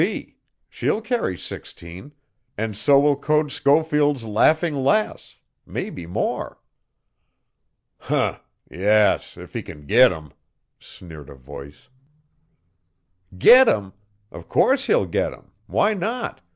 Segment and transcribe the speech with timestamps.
[0.67, 2.13] _She'll carry sixteen,
[2.57, 6.57] and so will Code Schofield's Laughing Lass mebbe more."
[7.99, 8.39] "Huh!
[8.67, 10.31] Yes, if he can git 'em,"
[10.79, 11.89] sneered a voice.
[13.37, 13.93] "Git 'em!
[14.31, 15.51] O' course he'll git 'em.
[15.67, 16.41] Why not?"